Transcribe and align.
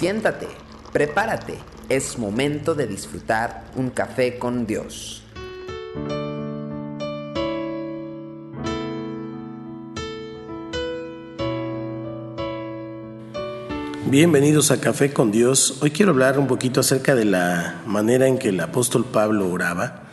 Siéntate, 0.00 0.48
prepárate, 0.94 1.58
es 1.90 2.18
momento 2.18 2.74
de 2.74 2.86
disfrutar 2.86 3.64
un 3.76 3.90
café 3.90 4.38
con 4.38 4.66
Dios. 4.66 5.22
Bienvenidos 14.06 14.70
a 14.70 14.80
Café 14.80 15.12
con 15.12 15.30
Dios. 15.30 15.82
Hoy 15.82 15.90
quiero 15.90 16.12
hablar 16.12 16.38
un 16.38 16.46
poquito 16.46 16.80
acerca 16.80 17.14
de 17.14 17.26
la 17.26 17.82
manera 17.84 18.26
en 18.26 18.38
que 18.38 18.48
el 18.48 18.60
apóstol 18.60 19.04
Pablo 19.04 19.50
oraba. 19.50 20.09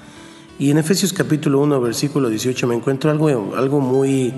Y 0.60 0.72
en 0.72 0.80
Efesios 0.80 1.14
capítulo 1.14 1.60
1, 1.60 1.80
versículo 1.82 2.30
18 2.30 2.66
me 2.66 2.74
encuentro 2.74 3.12
algo, 3.12 3.56
algo 3.56 3.80
muy 3.80 4.34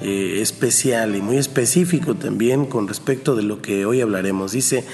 eh, 0.00 0.38
especial 0.40 1.14
y 1.14 1.22
muy 1.22 1.36
específico 1.36 2.16
también 2.16 2.66
con 2.66 2.88
respecto 2.88 3.36
de 3.36 3.44
lo 3.44 3.62
que 3.62 3.86
hoy 3.86 4.00
hablaremos. 4.00 4.50
Dice, 4.50 4.84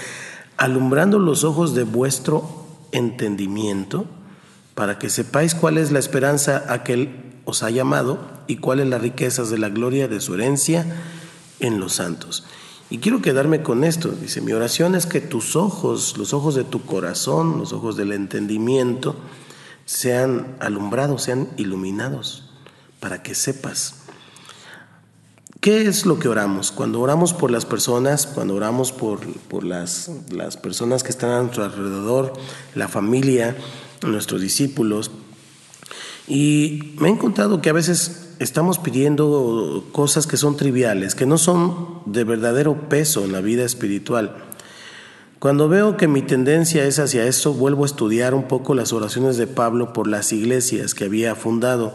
alumbrando 0.59 1.19
los 1.19 1.45
ojos 1.45 1.75
de 1.75 1.85
vuestro 1.85 2.67
entendimiento, 2.93 4.05
para 4.75 4.99
que 4.99 5.09
sepáis 5.09 5.55
cuál 5.55 5.79
es 5.79 5.93
la 5.93 5.99
esperanza 5.99 6.65
a 6.69 6.85
que 6.85 6.93
Él 6.93 7.09
os 7.47 7.63
ha 7.63 7.71
llamado 7.71 8.19
y 8.47 8.57
cuáles 8.57 8.87
las 8.87 9.01
riquezas 9.01 9.49
de 9.49 9.57
la 9.57 9.71
gloria 9.71 10.09
de 10.09 10.21
su 10.21 10.35
herencia 10.35 10.85
en 11.59 11.81
los 11.81 11.95
santos. 11.95 12.45
Y 12.91 12.99
quiero 12.99 13.23
quedarme 13.23 13.63
con 13.63 13.83
esto. 13.83 14.11
Dice, 14.11 14.43
mi 14.43 14.53
oración 14.53 14.95
es 14.95 15.07
que 15.07 15.23
tus 15.23 15.57
ojos, 15.57 16.19
los 16.19 16.35
ojos 16.35 16.55
de 16.55 16.65
tu 16.65 16.83
corazón, 16.83 17.57
los 17.57 17.73
ojos 17.73 17.97
del 17.97 18.13
entendimiento, 18.13 19.17
sean 19.87 20.57
alumbrados, 20.61 21.23
sean 21.23 21.49
iluminados, 21.57 22.51
para 23.01 23.23
que 23.23 23.35
sepas 23.35 24.07
¿Qué 25.67 25.89
es 25.89 26.07
lo 26.07 26.21
que 26.21 26.29
oramos? 26.29 26.71
Cuando 26.71 27.01
oramos 27.01 27.33
por 27.33 27.51
las 27.51 27.65
personas, 27.67 28.29
cuando 28.29 28.55
oramos 28.55 28.93
por, 28.93 29.19
por 29.49 29.65
las, 29.65 30.13
las, 30.31 30.57
personas 30.57 31.03
que 31.03 31.09
están 31.09 31.31
a 31.31 31.43
nuestro 31.43 31.65
alrededor, 31.65 32.35
la 32.77 32.87
familia, 32.87 33.57
nuestros 34.07 34.41
discípulos. 34.41 35.11
Y 36.29 36.95
me 37.01 37.09
he 37.09 37.11
encontrado 37.11 37.63
que 37.63 37.71
a 37.71 37.73
veces 37.73 38.37
estamos 38.39 38.79
pidiendo 38.79 39.89
cosas 39.91 40.29
que 40.29 40.37
son 40.37 40.57
triviales, 40.57 41.17
que 41.17 41.27
no 41.27 41.37
son 41.37 42.01
de 42.07 42.23
verdadero 42.23 42.89
peso 42.89 43.25
en 43.25 43.33
la 43.33 43.41
vida 43.41 43.65
espiritual. 43.65 44.46
Cuando 45.39 45.69
veo 45.69 45.99
que 45.99 46.09
mi 46.09 46.23
tendencia 46.23 46.85
es 46.85 46.99
hacia 46.99 47.27
eso, 47.27 47.53
vuelvo 47.53 47.83
a 47.83 47.87
estudiar 47.87 48.33
un 48.33 48.45
poco 48.45 48.75
las 48.75 48.95
oraciones 48.95 49.37
de 49.37 49.47
Pablo 49.47 49.93
por 49.93 50.07
las 50.07 50.33
iglesias 50.33 50.95
que 50.95 51.05
había 51.05 51.35
fundado. 51.35 51.93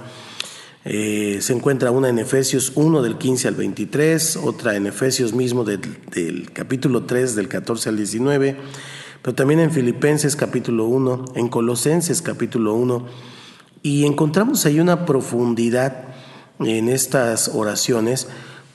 Eh, 0.85 1.39
se 1.41 1.53
encuentra 1.53 1.89
una 1.89 2.09
en 2.09 2.19
Efesios 2.19 2.71
1 2.75 3.01
del 3.01 3.17
15 3.17 3.47
al 3.47 3.55
23, 3.55 4.37
otra 4.37 4.75
en 4.75 4.85
Efesios 4.85 5.33
mismo 5.33 5.63
del, 5.63 5.81
del, 6.13 6.51
capítulo 6.51 7.05
3 7.05 7.35
del 7.35 7.47
14 7.47 7.89
al 7.89 7.97
19, 7.97 8.57
pero 9.23 9.35
también 9.35 9.59
en 9.59 9.71
Filipenses 9.71 10.35
capítulo 10.35 10.85
1, 10.85 11.25
en 11.33 11.49
Colosenses 11.49 12.21
capítulo 12.21 12.75
1, 12.75 13.07
y 13.81 14.05
encontramos 14.05 14.67
ahí 14.67 14.79
una 14.79 15.05
profundidad 15.07 16.05
en 16.59 16.89
estas 16.89 17.49
oraciones, 17.49 18.27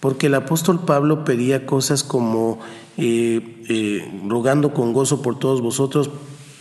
porque 0.07 0.29
el 0.29 0.37
apóstol 0.37 0.85
Pablo 0.85 1.25
pedía 1.25 1.67
cosas 1.67 2.05
como 2.05 2.61
eh, 2.97 3.65
eh, 3.69 4.21
rogando 4.29 4.73
con 4.73 4.93
gozo 4.93 5.21
por 5.21 5.37
todos 5.37 5.61
vosotros, 5.61 6.11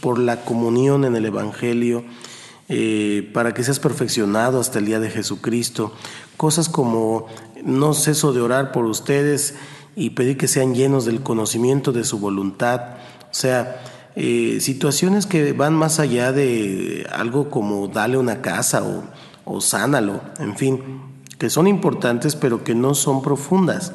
por 0.02 0.18
la 0.18 0.44
comunión 0.44 1.06
en 1.06 1.16
el 1.16 1.28
Evangelio, 1.28 2.04
eh, 2.70 3.30
para 3.36 3.54
que 3.54 3.64
seas 3.64 3.80
perfeccionado 3.80 4.60
hasta 4.60 4.80
el 4.80 4.88
día 4.88 5.00
de 5.00 5.12
Jesucristo. 5.12 5.94
Cosas 6.38 6.70
como 6.70 7.28
no 7.64 7.94
ceso 7.94 8.34
de 8.34 8.42
orar 8.42 8.72
por 8.72 8.86
ustedes 8.86 9.54
y 9.96 10.10
pedir 10.10 10.38
que 10.38 10.48
sean 10.48 10.74
llenos 10.74 11.06
del 11.06 11.22
conocimiento 11.22 11.92
de 11.92 12.04
su 12.04 12.18
voluntad. 12.18 12.96
O 13.30 13.34
sea, 13.36 13.80
situaciones 14.60 15.28
que 15.28 15.54
van 15.54 15.76
más 15.76 16.00
allá 16.00 16.32
de 16.32 17.06
algo 17.14 17.52
como 17.52 17.90
dale 17.90 18.18
una 18.18 18.42
casa 18.42 18.82
o, 18.82 19.04
o 19.44 19.62
sánalo, 19.62 20.22
en 20.40 20.58
fin, 20.58 20.82
que 21.38 21.50
son 21.50 21.68
importantes 21.68 22.36
pero 22.36 22.64
que 22.64 22.76
no 22.76 22.96
son 22.96 23.22
profundas. 23.22 23.94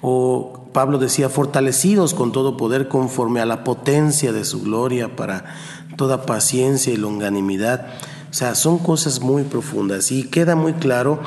O 0.00 0.68
Pablo 0.72 0.98
decía, 0.98 1.28
fortalecidos 1.28 2.14
con 2.14 2.32
todo 2.32 2.56
poder 2.56 2.88
conforme 2.88 3.40
a 3.40 3.46
la 3.46 3.62
potencia 3.64 4.32
de 4.32 4.44
su 4.44 4.62
gloria 4.62 5.14
para 5.16 5.44
toda 5.96 6.26
paciencia 6.26 6.92
y 6.92 6.96
longanimidad. 6.96 7.86
O 8.30 8.34
sea, 8.34 8.54
son 8.54 8.78
cosas 8.78 9.20
muy 9.20 9.44
profundas 9.44 10.10
y 10.10 10.24
queda 10.24 10.56
muy 10.56 10.72
claro 10.72 11.20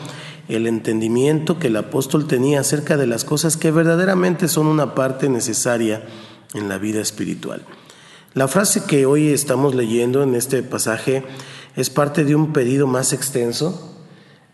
el 0.47 0.67
entendimiento 0.67 1.57
que 1.59 1.67
el 1.67 1.78
apóstol 1.78 2.28
tenía 2.28 2.59
acerca 2.59 2.97
de 2.97 3.07
las 3.07 3.23
cosas 3.23 3.57
que 3.57 3.72
verdaderamente 3.72 4.47
son 4.47 4.67
una 4.67 4.94
parte 4.94 5.29
necesaria 5.29 6.03
en 6.53 6.69
la 6.69 6.78
vida 6.78 7.01
espiritual. 7.01 7.63
La 8.34 8.47
frase 8.47 8.84
que 8.84 9.05
hoy 9.05 9.29
estamos 9.29 9.75
leyendo 9.75 10.22
en 10.22 10.35
este 10.35 10.61
pasaje 10.61 11.23
es 11.75 11.89
parte 11.89 12.25
de 12.25 12.35
un 12.35 12.53
pedido 12.53 12.85
más 12.85 13.13
extenso. 13.13 13.94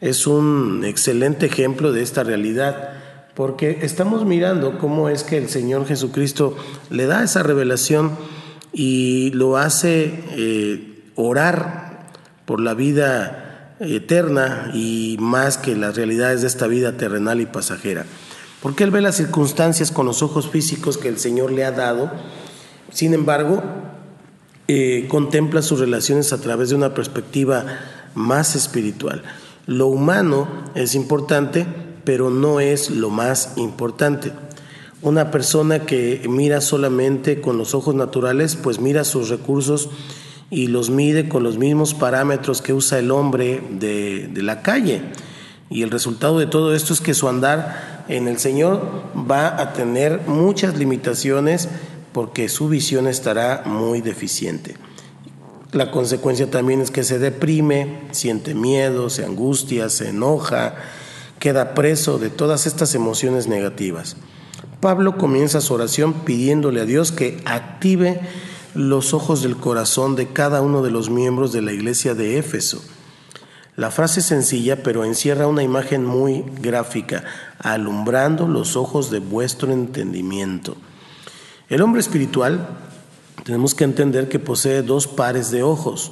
Es 0.01 0.25
un 0.25 0.84
excelente 0.84 1.45
ejemplo 1.45 1.94
de 1.94 2.01
esta 2.01 2.23
realidad, 2.23 2.89
porque 3.35 3.81
estamos 3.84 4.25
mirando 4.25 4.79
cómo 4.79 5.09
es 5.09 5.23
que 5.23 5.38
el 5.38 5.47
Señor 5.47 5.85
Jesucristo 5.85 6.57
le 6.89 7.06
da 7.06 7.23
esa 7.23 7.44
revelación 7.44 8.17
y 8.73 9.29
lo 9.35 9.57
hace 9.57 10.23
eh, 10.31 11.03
orar 11.13 12.09
por 12.45 12.62
la 12.62 12.73
vida 12.73 13.75
eterna 13.79 14.72
y 14.73 15.17
más 15.19 15.59
que 15.59 15.75
las 15.75 15.95
realidades 15.95 16.41
de 16.41 16.47
esta 16.47 16.66
vida 16.66 16.97
terrenal 16.97 17.39
y 17.39 17.45
pasajera. 17.45 18.07
Porque 18.63 18.83
él 18.83 18.89
ve 18.89 19.01
las 19.01 19.18
circunstancias 19.18 19.91
con 19.91 20.07
los 20.07 20.23
ojos 20.23 20.50
físicos 20.50 20.97
que 20.97 21.09
el 21.09 21.19
Señor 21.19 21.51
le 21.51 21.63
ha 21.63 21.72
dado, 21.72 22.12
sin 22.91 23.13
embargo, 23.13 23.62
eh, 24.68 25.06
contempla 25.09 25.62
sus 25.62 25.79
relaciones 25.79 26.33
a 26.33 26.41
través 26.41 26.69
de 26.69 26.75
una 26.75 26.95
perspectiva 26.95 27.66
más 28.16 28.56
espiritual. 28.56 29.23
Lo 29.72 29.88
humano 29.88 30.50
es 30.76 30.96
importante, 30.96 31.66
pero 32.04 32.30
no 32.30 32.59
es 32.59 32.90
lo 32.90 33.09
más 33.09 33.54
importante. 33.56 34.34
Una 35.02 35.32
persona 35.32 35.86
que 35.86 36.22
mira 36.28 36.59
solamente 36.59 37.40
con 37.40 37.58
los 37.58 37.74
ojos 37.74 37.96
naturales, 37.96 38.58
pues 38.58 38.81
mira 38.81 39.06
sus 39.06 39.30
recursos 39.30 39.90
y 40.50 40.68
los 40.68 40.90
mide 40.90 41.30
con 41.30 41.44
los 41.44 41.58
mismos 41.58 41.94
parámetros 41.94 42.62
que 42.62 42.74
usa 42.74 43.00
el 43.00 43.12
hombre 43.12 43.64
de, 43.70 44.30
la 44.44 44.62
calle. 44.62 45.04
Y 45.70 45.84
el 45.84 45.90
resultado 45.90 46.38
de 46.38 46.48
todo 46.48 46.76
esto 46.76 46.92
es 46.92 47.00
que 47.00 47.14
su 47.14 47.30
andar 47.30 48.04
en 48.10 48.28
el 48.28 48.40
Señor 48.40 48.81
va 49.16 49.58
a 49.58 49.72
tener 49.72 50.24
muchas 50.28 50.78
limitaciones 50.78 51.70
porque 52.12 52.50
su 52.50 52.68
visión 52.68 53.08
estará 53.08 53.64
muy 53.66 54.02
deficiente. 54.02 54.76
La 55.72 55.90
consecuencia 55.90 56.52
también 56.52 56.82
es 56.82 56.92
que 56.92 57.06
se 57.06 57.18
deprime, 57.18 58.02
siente 58.12 58.54
miedo, 58.54 59.09
se 59.09 59.24
angustia, 59.24 59.88
se 59.88 60.09
enoja, 60.09 60.76
queda 61.40 61.74
preso 61.74 62.20
de 62.20 62.30
todas 62.30 62.68
estas 62.68 62.94
emociones 62.94 63.48
negativas. 63.48 64.18
Pablo 64.81 65.18
comienza 65.18 65.62
su 65.62 65.74
oración 65.74 66.14
pidiéndole 66.26 66.81
a 66.81 66.86
Dios 66.86 67.14
que 67.14 67.42
active 67.46 68.20
los 68.74 69.14
ojos 69.14 69.44
del 69.44 69.56
corazón 69.56 70.16
de 70.18 70.28
cada 70.28 70.62
uno 70.62 70.81
de 70.81 70.92
los 70.92 71.10
miembros 71.10 71.54
de 71.54 71.62
la 71.62 71.72
iglesia 71.72 72.16
de 72.16 72.38
Éfeso. 72.38 72.84
La 73.78 73.92
frase 73.92 74.20
es 74.20 74.26
sencilla, 74.26 74.84
pero 74.84 75.06
encierra 75.06 75.48
una 75.48 75.64
imagen 75.64 76.04
muy 76.04 76.44
gráfica, 76.62 77.24
alumbrando 77.60 78.48
los 78.48 78.76
ojos 78.76 79.10
de 79.10 79.20
vuestro 79.20 79.72
entendimiento. 79.72 80.76
El 81.70 81.81
hombre 81.81 82.02
espiritual 82.02 82.68
tenemos 83.44 83.75
que 83.75 83.84
entender 83.84 84.29
que 84.29 84.40
posee 84.40 84.81
dos 84.84 85.07
pares 85.07 85.52
de 85.52 85.63
ojos. 85.63 86.12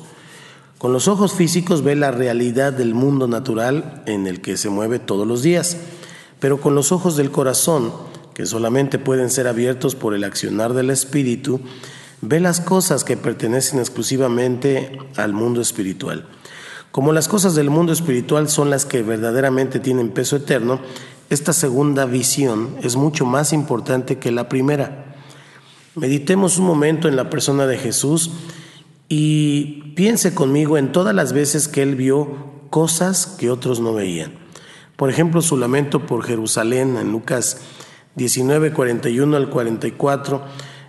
Con 0.77 0.93
los 0.93 1.07
ojos 1.07 1.33
físicos 1.33 1.83
ve 1.83 1.95
la 1.95 2.11
realidad 2.11 2.73
del 2.73 2.93
mundo 2.93 3.27
natural 3.27 4.01
en 4.05 4.27
el 4.27 4.41
que 4.41 4.57
se 4.57 4.69
mueve 4.69 4.99
todos 4.99 5.27
los 5.27 5.43
días, 5.43 5.77
pero 6.39 6.61
con 6.61 6.73
los 6.73 6.91
ojos 6.91 7.17
del 7.17 7.31
corazón 7.31 7.91
que 8.33 8.45
solamente 8.45 8.97
pueden 8.99 9.29
ser 9.29 9.47
abiertos 9.47 9.95
por 9.95 10.13
el 10.13 10.23
accionar 10.23 10.73
del 10.73 10.89
Espíritu, 10.89 11.59
ve 12.21 12.39
las 12.39 12.61
cosas 12.61 13.03
que 13.03 13.17
pertenecen 13.17 13.79
exclusivamente 13.79 14.97
al 15.17 15.33
mundo 15.33 15.59
espiritual. 15.59 16.25
Como 16.91 17.11
las 17.11 17.27
cosas 17.27 17.53
del 17.55 17.69
mundo 17.69 17.91
espiritual 17.91 18.49
son 18.49 18.69
las 18.69 18.85
que 18.85 19.03
verdaderamente 19.03 19.79
tienen 19.79 20.09
peso 20.09 20.37
eterno, 20.37 20.79
esta 21.29 21.53
segunda 21.53 22.05
visión 22.05 22.77
es 22.81 22.95
mucho 22.95 23.25
más 23.25 23.53
importante 23.53 24.17
que 24.17 24.31
la 24.31 24.49
primera. 24.49 25.08
Meditemos 25.99 26.57
un 26.57 26.65
momento 26.65 27.09
en 27.09 27.17
la 27.17 27.29
persona 27.29 27.67
de 27.67 27.77
Jesús 27.77 28.31
y 29.09 29.93
piense 29.95 30.33
conmigo 30.33 30.77
en 30.77 30.93
todas 30.93 31.13
las 31.13 31.33
veces 31.33 31.67
que 31.67 31.81
él 31.81 31.95
vio 31.95 32.29
cosas 32.69 33.27
que 33.37 33.51
otros 33.51 33.81
no 33.81 33.93
veían. 33.93 34.31
Por 34.95 35.09
ejemplo, 35.09 35.41
su 35.41 35.57
lamento 35.57 36.05
por 36.05 36.23
Jerusalén 36.23 36.95
en 36.95 37.11
Lucas 37.11 37.59
19, 38.15 38.71
41 38.71 39.35
al 39.35 39.49
44, 39.49 40.41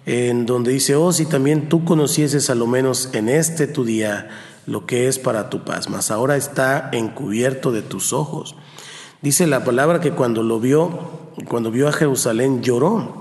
en 0.07 0.47
donde 0.47 0.71
dice, 0.71 0.95
oh, 0.95 1.13
si 1.13 1.27
también 1.27 1.69
tú 1.69 1.85
conocieses 1.85 2.49
a 2.49 2.55
lo 2.55 2.69
menos 2.69 3.11
en 3.13 3.29
este 3.29 3.67
tu 3.67 3.85
día 3.85 4.29
lo 4.67 4.87
que 4.87 5.09
es 5.09 5.19
para 5.19 5.51
tu 5.51 5.65
paz, 5.65 5.89
mas 5.89 6.13
ahora 6.13 6.37
está 6.37 6.89
encubierto 6.93 7.73
de 7.73 7.83
tus 7.83 8.13
ojos. 8.13 8.55
Dice 9.23 9.49
la 9.49 9.65
palabra 9.65 10.01
que 10.01 10.13
cuando 10.13 10.45
lo 10.45 10.61
vio, 10.61 11.33
cuando 11.49 11.73
vio 11.73 11.89
a 11.89 11.93
Jerusalén 11.93 12.63
lloró. 12.63 13.20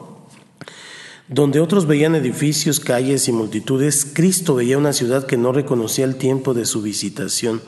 Donde 1.30 1.60
otros 1.60 1.86
veían 1.86 2.16
edificios, 2.16 2.80
calles 2.80 3.28
y 3.28 3.32
multitudes, 3.32 4.08
Cristo 4.14 4.56
veía 4.56 4.80
una 4.80 4.94
ciudad 4.94 5.28
que 5.28 5.38
no 5.38 5.52
reconocía 5.52 6.06
el 6.06 6.16
tiempo 6.16 6.56
de 6.56 6.66
su 6.66 6.82
visitación. 6.82 7.62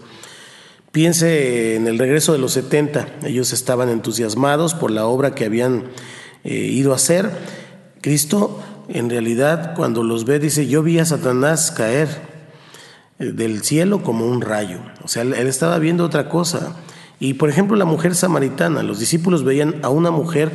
Piense 0.91 1.75
en 1.75 1.85
el 1.85 1.99
regreso 1.99 2.33
de 2.33 2.39
los 2.39 2.53
70. 2.53 3.07
Ellos 3.23 3.53
estaban 3.53 3.89
entusiasmados 3.89 4.73
por 4.73 4.89
la 4.89 5.05
obra 5.05 5.35
que 5.35 5.45
habían 5.45 5.83
eh, 6.43 6.55
ido 6.55 6.91
a 6.91 6.95
hacer. 6.95 7.29
Cristo, 8.01 8.59
en 8.89 9.11
realidad, 9.11 9.75
cuando 9.75 10.03
los 10.03 10.25
ve, 10.25 10.39
dice, 10.39 10.65
yo 10.65 10.81
vi 10.81 10.97
a 10.97 11.05
Satanás 11.05 11.69
caer 11.69 12.09
eh, 13.19 13.25
del 13.25 13.61
cielo 13.61 14.01
como 14.01 14.25
un 14.25 14.41
rayo. 14.41 14.79
O 15.03 15.07
sea, 15.07 15.21
él 15.21 15.35
estaba 15.35 15.77
viendo 15.77 16.03
otra 16.03 16.29
cosa. 16.29 16.77
Y 17.19 17.35
por 17.35 17.49
ejemplo, 17.49 17.77
la 17.77 17.85
mujer 17.85 18.15
samaritana, 18.15 18.81
los 18.81 18.97
discípulos 18.97 19.43
veían 19.43 19.75
a 19.83 19.89
una 19.89 20.09
mujer 20.09 20.51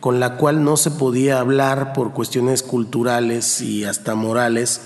con 0.00 0.20
la 0.20 0.36
cual 0.36 0.64
no 0.64 0.76
se 0.76 0.90
podía 0.90 1.40
hablar 1.40 1.92
por 1.92 2.12
cuestiones 2.12 2.62
culturales 2.62 3.60
y 3.60 3.84
hasta 3.84 4.14
morales, 4.14 4.82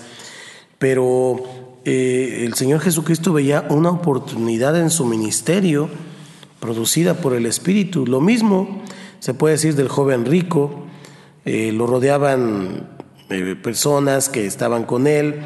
pero 0.79 1.43
eh, 1.85 2.43
el 2.45 2.53
Señor 2.55 2.79
Jesucristo 2.79 3.33
veía 3.33 3.65
una 3.69 3.89
oportunidad 3.89 4.79
en 4.79 4.89
su 4.89 5.05
ministerio 5.05 5.89
producida 6.59 7.15
por 7.15 7.33
el 7.33 7.45
Espíritu. 7.45 8.07
Lo 8.07 8.21
mismo 8.21 8.81
se 9.19 9.33
puede 9.33 9.55
decir 9.55 9.75
del 9.75 9.87
joven 9.87 10.25
rico, 10.25 10.85
eh, 11.45 11.71
lo 11.73 11.87
rodeaban 11.87 12.89
eh, 13.29 13.55
personas 13.61 14.29
que 14.29 14.45
estaban 14.45 14.85
con 14.85 15.07
él, 15.07 15.41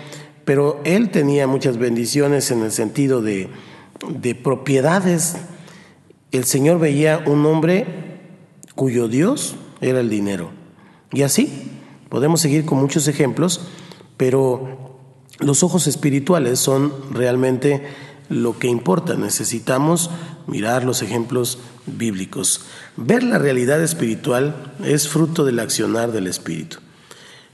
pero 0.46 0.80
él 0.86 1.10
tenía 1.10 1.46
muchas 1.46 1.78
bendiciones 1.78 2.52
en 2.52 2.64
el 2.64 2.72
sentido 2.72 3.22
de, 3.22 3.50
de 4.10 4.36
propiedades. 4.36 5.36
El 6.32 6.46
Señor 6.46 6.80
veía 6.80 7.24
un 7.26 7.46
hombre 7.46 8.07
cuyo 8.78 9.10
Dios 9.10 9.56
era 9.82 10.00
el 10.00 10.10
dinero. 10.10 10.52
Y 11.12 11.24
así 11.24 11.72
podemos 12.08 12.40
seguir 12.40 12.64
con 12.64 12.78
muchos 12.78 13.10
ejemplos, 13.10 13.62
pero 14.16 14.96
los 15.40 15.64
ojos 15.64 15.88
espirituales 15.88 16.60
son 16.60 16.94
realmente 17.12 17.84
lo 18.30 18.58
que 18.60 18.68
importa. 18.68 19.16
Necesitamos 19.16 20.10
mirar 20.46 20.84
los 20.84 21.02
ejemplos 21.02 21.58
bíblicos. 21.86 22.62
Ver 22.96 23.24
la 23.24 23.40
realidad 23.40 23.82
espiritual 23.82 24.74
es 24.84 25.08
fruto 25.08 25.44
del 25.44 25.60
accionar 25.60 26.12
del 26.12 26.28
Espíritu, 26.28 26.78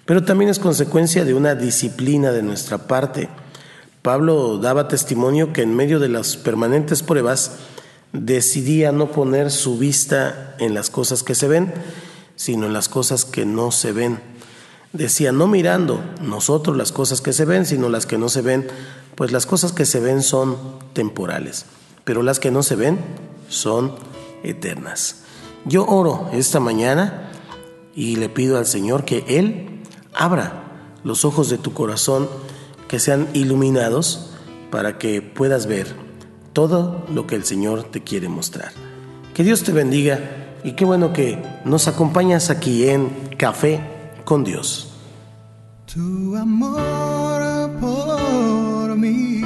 pero 0.05 0.23
también 0.23 0.51
es 0.51 0.59
consecuencia 0.59 1.25
de 1.25 1.33
una 1.33 1.55
disciplina 1.55 2.31
de 2.31 2.43
nuestra 2.43 2.87
parte. 2.87 3.29
Pablo 4.01 4.57
daba 4.57 4.89
testimonio 4.89 5.53
que 5.53 5.61
en 5.61 5.73
medio 5.73 5.99
de 5.99 6.09
las 6.09 6.35
permanentes 6.35 7.01
pruebas, 7.01 7.59
decidía 8.13 8.91
no 8.91 9.11
poner 9.11 9.51
su 9.51 9.77
vista 9.77 10.55
en 10.59 10.73
las 10.73 10.89
cosas 10.89 11.23
que 11.23 11.35
se 11.35 11.47
ven, 11.47 11.73
sino 12.35 12.67
en 12.67 12.73
las 12.73 12.87
cosas 12.87 13.25
que 13.25 13.45
no 13.45 13.71
se 13.71 13.91
ven. 13.91 14.19
Decía, 14.93 15.31
no 15.31 15.47
mirando 15.47 16.03
nosotros 16.21 16.77
las 16.77 16.91
cosas 16.91 17.21
que 17.21 17.33
se 17.33 17.45
ven, 17.45 17.65
sino 17.65 17.89
las 17.89 18.05
que 18.05 18.19
no 18.19 18.29
se 18.29 18.41
ven, 18.41 18.67
pues 19.15 19.31
las 19.31 19.47
cosas 19.47 19.73
que 19.73 19.85
se 19.85 19.99
ven 19.99 20.21
son 20.21 20.57
temporales, 20.93 21.65
pero 22.03 22.21
las 22.21 22.39
que 22.39 22.51
no 22.51 22.61
se 22.61 22.75
ven 22.75 22.99
son 23.49 23.95
eternas. 24.43 25.23
Yo 25.65 25.85
oro 25.85 26.29
esta 26.31 26.59
mañana 26.59 27.31
y 27.95 28.17
le 28.17 28.29
pido 28.29 28.57
al 28.57 28.67
Señor 28.67 29.05
que 29.05 29.25
Él 29.27 29.81
abra 30.13 30.91
los 31.03 31.25
ojos 31.25 31.49
de 31.49 31.57
tu 31.57 31.73
corazón, 31.73 32.29
que 32.87 32.99
sean 32.99 33.27
iluminados 33.33 34.29
para 34.69 34.99
que 34.99 35.21
puedas 35.21 35.65
ver 35.65 35.95
todo 36.53 37.05
lo 37.13 37.27
que 37.27 37.35
el 37.35 37.43
Señor 37.43 37.83
te 37.83 38.01
quiere 38.01 38.29
mostrar. 38.29 38.71
Que 39.33 39.43
Dios 39.43 39.63
te 39.63 39.71
bendiga 39.71 40.19
y 40.63 40.73
qué 40.73 40.85
bueno 40.85 41.11
que 41.11 41.43
nos 41.65 41.87
acompañas 41.87 42.49
aquí 42.49 42.87
en 42.87 43.09
Café 43.37 43.81
con 44.23 44.43
Dios. 44.43 44.89
Tu 45.93 46.35
amor 46.35 47.71
por 47.81 48.95
mí 48.95 49.41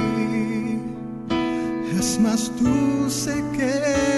es 1.98 2.20
más 2.20 2.52
dulce 2.60 3.42
que 3.56 4.17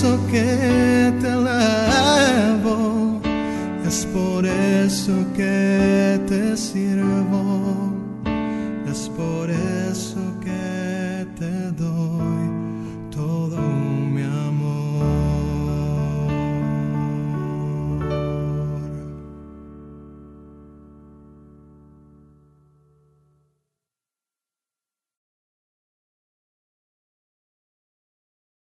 eso 0.00 0.18
que 0.30 1.12
te 1.20 1.28
alabo, 1.28 3.20
es 3.86 4.06
por 4.06 4.46
eso 4.46 5.12
que 5.36 6.18
te 6.26 6.56
sirvo, 6.56 7.89